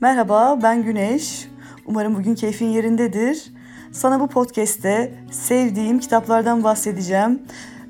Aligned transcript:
Merhaba, 0.00 0.58
ben 0.62 0.82
Güneş. 0.82 1.48
Umarım 1.86 2.14
bugün 2.14 2.34
keyfin 2.34 2.66
yerindedir. 2.66 3.52
Sana 3.92 4.20
bu 4.20 4.28
podcast'te 4.28 5.14
sevdiğim 5.30 5.98
kitaplardan 5.98 6.64
bahsedeceğim. 6.64 7.42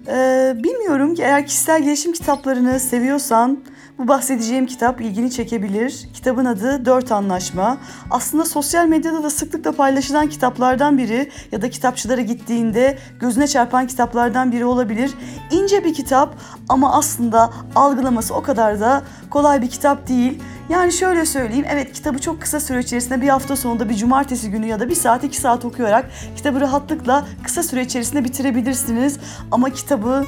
Ee, 0.07 0.55
bilmiyorum 0.57 1.15
ki 1.15 1.23
eğer 1.23 1.47
kişisel 1.47 1.83
gelişim 1.83 2.13
kitaplarını 2.13 2.81
seviyorsan 2.81 3.59
bu 3.99 4.09
bahsedeceğim 4.09 4.67
kitap 4.67 5.01
ilgini 5.01 5.31
çekebilir. 5.31 6.09
Kitabın 6.15 6.45
adı 6.45 6.85
Dört 6.85 7.13
Anlaşma. 7.13 7.79
Aslında 8.11 8.45
sosyal 8.45 8.87
medyada 8.87 9.23
da 9.23 9.31
sıklıkla 9.31 9.73
paylaşılan 9.73 10.29
kitaplardan 10.29 10.99
biri 10.99 11.31
ya 11.53 11.63
da 11.63 11.71
kitapçılara 11.71 12.21
gittiğinde 12.21 12.99
gözüne 13.21 13.47
çarpan 13.47 13.87
kitaplardan 13.87 14.53
biri 14.53 14.65
olabilir. 14.65 15.15
İnce 15.51 15.85
bir 15.85 15.95
kitap 15.95 16.35
ama 16.69 16.99
aslında 16.99 17.51
algılaması 17.75 18.35
o 18.35 18.43
kadar 18.43 18.81
da 18.81 19.03
kolay 19.31 19.63
bir 19.63 19.71
kitap 19.71 20.09
değil. 20.09 20.43
Yani 20.69 20.93
şöyle 20.93 21.27
söyleyeyim, 21.27 21.67
evet 21.69 21.93
kitabı 21.93 22.19
çok 22.19 22.43
kısa 22.43 22.61
süre 22.61 22.81
içerisinde 22.81 23.21
bir 23.21 23.29
hafta 23.29 23.57
sonunda 23.57 23.89
bir 23.89 23.95
cumartesi 23.95 24.51
günü 24.51 24.67
ya 24.67 24.81
da 24.81 24.89
bir 24.89 24.95
saat 24.95 25.25
iki 25.25 25.37
saat 25.37 25.65
okuyarak 25.65 26.11
kitabı 26.37 26.61
rahatlıkla 26.61 27.27
kısa 27.45 27.63
süre 27.63 27.83
içerisinde 27.83 28.25
bitirebilirsiniz. 28.25 29.19
Ama 29.51 29.71
kitabı 29.71 30.25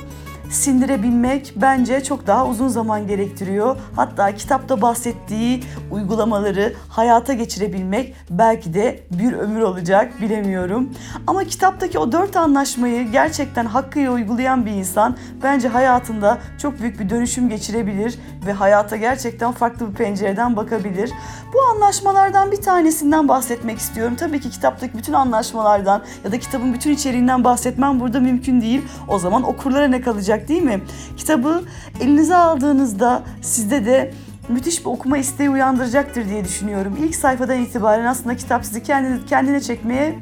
sindirebilmek 0.50 1.52
bence 1.56 2.02
çok 2.04 2.26
daha 2.26 2.46
uzun 2.46 2.68
zaman 2.68 3.06
gerektiriyor. 3.06 3.76
Hatta 3.96 4.34
kitapta 4.34 4.82
bahsettiği 4.82 5.64
uygulamaları 5.90 6.74
hayata 6.88 7.32
geçirebilmek 7.32 8.14
belki 8.30 8.74
de 8.74 9.00
bir 9.10 9.32
ömür 9.32 9.60
olacak 9.60 10.20
bilemiyorum. 10.20 10.90
Ama 11.26 11.44
kitaptaki 11.44 11.98
o 11.98 12.12
dört 12.12 12.36
anlaşmayı 12.36 13.12
gerçekten 13.12 13.66
hakkıyla 13.66 14.12
uygulayan 14.12 14.66
bir 14.66 14.70
insan 14.70 15.16
bence 15.42 15.68
hayatında 15.68 16.38
çok 16.62 16.80
büyük 16.80 17.00
bir 17.00 17.10
dönüşüm 17.10 17.48
geçirebilir 17.48 18.18
ve 18.46 18.52
hayata 18.52 18.96
gerçekten 18.96 19.52
farklı 19.52 19.88
bir 19.88 19.94
pencereden 19.94 20.56
bakabilir. 20.56 21.10
Bu 21.54 21.58
anlaşmalardan 21.74 22.52
bir 22.52 22.60
tanesinden 22.60 23.28
bahsetmek 23.28 23.78
istiyorum. 23.78 24.16
Tabii 24.18 24.40
ki 24.40 24.50
kitaptaki 24.50 24.98
bütün 24.98 25.12
anlaşmalardan 25.12 26.02
ya 26.24 26.32
da 26.32 26.38
kitabın 26.38 26.74
bütün 26.74 26.90
içeriğinden 26.92 27.44
bahsetmem 27.44 28.00
burada 28.00 28.20
mümkün 28.20 28.60
değil. 28.60 28.82
O 29.08 29.18
zaman 29.18 29.42
okurlara 29.42 29.88
ne 29.88 30.00
kalacak 30.00 30.39
değil 30.48 30.62
mi? 30.62 30.80
Kitabı 31.16 31.62
elinize 32.00 32.36
aldığınızda 32.36 33.22
sizde 33.42 33.86
de 33.86 34.14
müthiş 34.48 34.80
bir 34.80 34.90
okuma 34.90 35.18
isteği 35.18 35.50
uyandıracaktır 35.50 36.28
diye 36.28 36.44
düşünüyorum. 36.44 36.96
İlk 37.02 37.16
sayfadan 37.16 37.58
itibaren 37.58 38.04
aslında 38.04 38.36
kitap 38.36 38.64
sizi 38.64 38.82
kendine, 38.82 39.18
kendine 39.28 39.60
çekmeye 39.60 40.18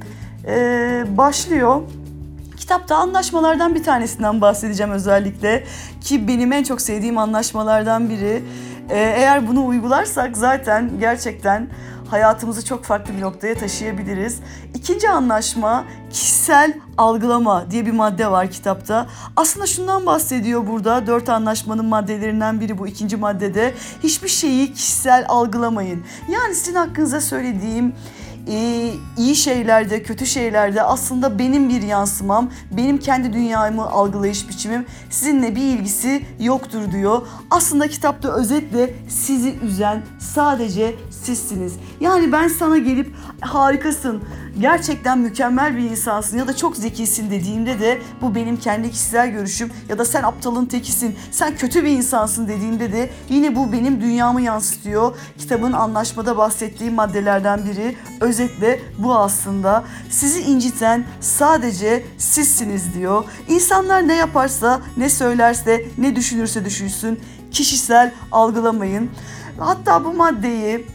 e, 0.46 1.04
başlıyor. 1.16 1.82
Kitapta 2.56 2.96
anlaşmalardan 2.96 3.74
bir 3.74 3.82
tanesinden 3.84 4.40
bahsedeceğim 4.40 4.92
özellikle 4.92 5.64
ki 6.00 6.28
benim 6.28 6.52
en 6.52 6.62
çok 6.62 6.80
sevdiğim 6.80 7.18
anlaşmalardan 7.18 8.10
biri. 8.10 8.42
Ee, 8.90 8.98
eğer 8.98 9.48
bunu 9.48 9.66
uygularsak 9.66 10.36
zaten 10.36 10.90
gerçekten 11.00 11.68
hayatımızı 12.10 12.64
çok 12.64 12.84
farklı 12.84 13.14
bir 13.16 13.20
noktaya 13.20 13.54
taşıyabiliriz. 13.54 14.40
İkinci 14.74 15.10
anlaşma 15.10 15.84
kişisel 16.10 16.74
algılama 16.98 17.70
diye 17.70 17.86
bir 17.86 17.92
madde 17.92 18.30
var 18.30 18.50
kitapta. 18.50 19.06
Aslında 19.36 19.66
şundan 19.66 20.06
bahsediyor 20.06 20.66
burada. 20.66 21.06
Dört 21.06 21.28
anlaşmanın 21.28 21.84
maddelerinden 21.84 22.60
biri 22.60 22.78
bu 22.78 22.86
ikinci 22.86 23.16
maddede. 23.16 23.74
Hiçbir 24.02 24.28
şeyi 24.28 24.72
kişisel 24.72 25.24
algılamayın. 25.28 26.04
Yani 26.28 26.54
sizin 26.54 26.74
hakkınıza 26.74 27.20
söylediğim 27.20 27.94
e, 28.48 28.90
iyi 29.18 29.36
şeylerde, 29.36 30.02
kötü 30.02 30.26
şeylerde 30.26 30.82
aslında 30.82 31.38
benim 31.38 31.68
bir 31.68 31.82
yansımam, 31.82 32.50
benim 32.70 32.98
kendi 32.98 33.32
dünyamı 33.32 33.90
algılayış 33.90 34.48
biçimim 34.48 34.86
sizinle 35.10 35.56
bir 35.56 35.62
ilgisi 35.62 36.22
yoktur 36.40 36.92
diyor. 36.92 37.26
Aslında 37.50 37.88
kitapta 37.88 38.32
özetle 38.32 38.94
sizi 39.08 39.54
üzen 39.62 40.02
sadece 40.18 40.94
sizsiniz. 41.10 41.72
Yani 42.00 42.32
ben 42.32 42.48
sana 42.48 42.78
gelip 42.78 43.14
harikasın, 43.40 44.22
gerçekten 44.60 45.18
mükemmel 45.18 45.76
bir 45.76 45.90
insansın 45.90 46.38
ya 46.38 46.48
da 46.48 46.56
çok 46.56 46.76
zekisin 46.76 47.30
dediğimde 47.30 47.80
de 47.80 47.98
bu 48.22 48.34
benim 48.34 48.56
kendi 48.56 48.90
kişisel 48.90 49.30
görüşüm 49.30 49.72
ya 49.88 49.98
da 49.98 50.04
sen 50.04 50.22
aptalın 50.22 50.66
tekisin, 50.66 51.16
sen 51.30 51.56
kötü 51.56 51.84
bir 51.84 51.90
insansın 51.90 52.48
dediğimde 52.48 52.92
de 52.92 53.10
yine 53.28 53.56
bu 53.56 53.72
benim 53.72 54.00
dünyamı 54.00 54.42
yansıtıyor. 54.42 55.16
Kitabın 55.38 55.72
anlaşmada 55.72 56.36
bahsettiği 56.36 56.90
maddelerden 56.90 57.64
biri 57.64 57.96
özetle 58.20 58.80
bu 58.98 59.16
aslında. 59.16 59.84
Sizi 60.10 60.40
inciten 60.40 61.04
sadece 61.20 62.04
sizsiniz 62.18 62.94
diyor. 62.94 63.24
İnsanlar 63.48 64.08
ne 64.08 64.14
yaparsa, 64.14 64.80
ne 64.96 65.08
söylerse, 65.08 65.84
ne 65.98 66.16
düşünürse 66.16 66.64
düşünsün 66.64 67.20
kişisel 67.50 68.12
algılamayın. 68.32 69.10
Hatta 69.58 70.04
bu 70.04 70.12
maddeyi 70.12 70.86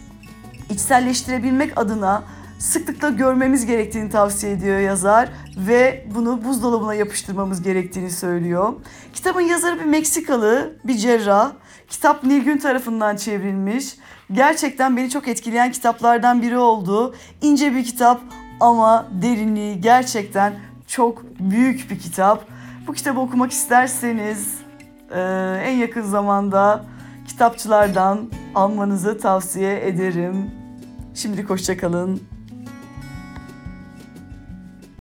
içselleştirebilmek 0.69 1.77
adına 1.77 2.23
sıklıkla 2.63 3.09
görmemiz 3.09 3.65
gerektiğini 3.65 4.09
tavsiye 4.09 4.53
ediyor 4.53 4.79
yazar 4.79 5.29
ve 5.57 6.07
bunu 6.15 6.43
buzdolabına 6.43 6.93
yapıştırmamız 6.93 7.61
gerektiğini 7.61 8.11
söylüyor. 8.11 8.73
Kitabın 9.13 9.41
yazarı 9.41 9.79
bir 9.79 9.85
Meksikalı, 9.85 10.73
bir 10.83 10.97
cerrah. 10.97 11.51
Kitap 11.89 12.23
Nilgün 12.23 12.57
tarafından 12.57 13.15
çevrilmiş. 13.15 13.95
Gerçekten 14.31 14.97
beni 14.97 15.09
çok 15.09 15.27
etkileyen 15.27 15.71
kitaplardan 15.71 16.41
biri 16.41 16.57
oldu. 16.57 17.15
İnce 17.41 17.75
bir 17.75 17.83
kitap 17.83 18.21
ama 18.59 19.07
derinliği 19.21 19.81
gerçekten 19.81 20.53
çok 20.87 21.23
büyük 21.39 21.91
bir 21.91 21.99
kitap. 21.99 22.45
Bu 22.87 22.93
kitabı 22.93 23.19
okumak 23.19 23.51
isterseniz 23.51 24.53
en 25.63 25.77
yakın 25.77 26.01
zamanda 26.01 26.85
kitapçılardan 27.27 28.31
almanızı 28.55 29.17
tavsiye 29.17 29.87
ederim. 29.87 30.51
Şimdilik 31.13 31.49
hoşçakalın. 31.49 32.32